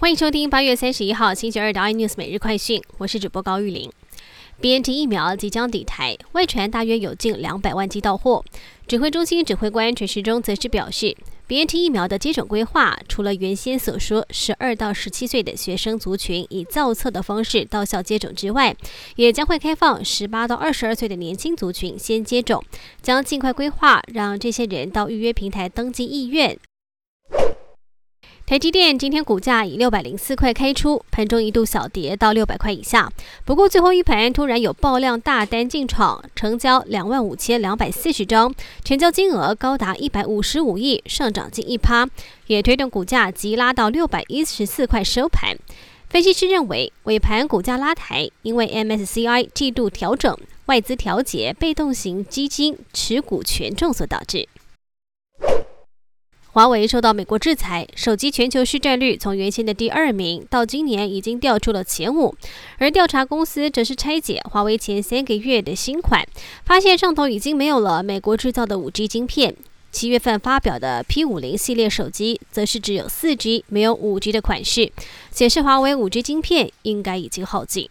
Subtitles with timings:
[0.00, 3.92] 欢迎收听八月三十一号星期二的 iNews 每日快讯，我是主播高玉玲。
[4.58, 8.42] BNT 疫苗即将抵台，外传大约有近两百万剂到货。
[8.88, 11.14] 指挥中心指挥官陈时中则是表示
[11.46, 18.74] ，BNT 疫苗的接种规划，除了原先所说十二到十七岁的学生族群以造册的方式到校接种之外，
[19.16, 22.64] 也将会开放十八到二十二岁的年轻族群先接种，
[23.02, 26.58] 将尽快规划让这些人到预约平台登记意愿。
[28.50, 33.08] 台积电今天股价以六百零四块开出，盘中一度小跌到六百块以下。
[33.44, 42.08] 不过最后一盘突然有爆量大单进场，成交两万五千两百四十张，成交金额高达一百五十五亿，上涨近一趴，
[42.48, 45.56] 也推动股价急拉到六百一十四块收盘。
[46.08, 54.48] 分析师认为，尾盘股价拉抬，因为 MSCI 季度调整、外资调节、被动型基金持股权重所导致。
[56.52, 62.34] 华为受到美国制裁，手机全球市占率从原先的第二名到今年已经掉出了前五。
[62.78, 66.26] 而调查公司则是拆解华为前三个月的新款，
[66.64, 69.54] 发现上头已经没有了美国制造的五 G 晶片。
[69.92, 74.90] 七月份发表的 P 五零系列手机，则是只有四 G 没有五 G 的款式，
[75.30, 77.88] 显示华为五 G 晶片应该已经耗尽。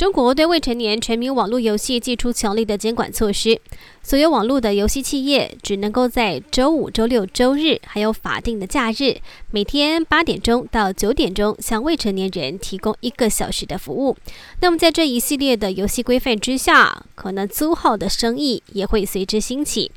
[0.00, 3.60] 中国对未成年沉迷网络游戏寄出强力的监管措施，
[4.02, 9.18] 所有网络的游戏企业只能够在周五、周六、周日还有法定的假日，
[9.50, 14.16] 每天八点钟到九点钟向未成年人提供一个小时的服务。
[14.62, 19.92] 那么在这一系列的游戏规范之下，可能租号的生意也会随之兴起。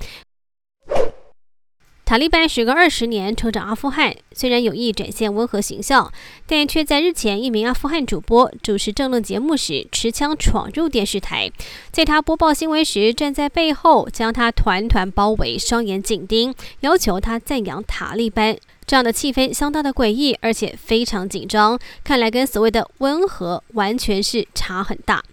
[2.14, 6.14] 塔利班时隔二十年重掌阿富汗，虽然有意展现温和形象，
[6.45, 11.52] 但却在日前一名阿富汗主播主持政论节目时持枪闯入电视台，
[11.89, 18.56] 在他播报新闻时站在背后将他团团包围，双眼紧盯，要求他赞扬塔利班。
[18.86, 25.23] 这样的气氛相当的诡异，而且非常紧张，看来跟所谓的温和完全是差很大。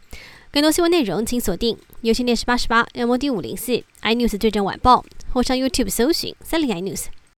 [0.51, 5.05] 更多新闻内容请锁定有线电视八十八 M D 五零四 iNews 最正晚报。
[5.33, 7.20] 或上 YouTube 搜寻三零 i news。